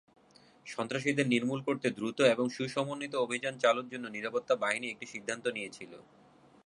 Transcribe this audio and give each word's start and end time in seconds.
সন্ত্রাসীদের 0.65 1.27
নির্মূল 1.27 1.59
করতে 1.67 1.87
দ্রুত 1.89 2.19
এবং 2.33 2.45
সু-সমন্বিত 2.49 3.13
অভিযান 3.15 3.53
চালুর 3.57 3.87
জন্য 3.87 4.05
নিরাপত্তা 4.07 4.53
বাহিনী 4.55 4.87
একটি 4.89 5.05
সিদ্ধান্ত 5.05 5.45
নিয়েছিল। 5.47 5.91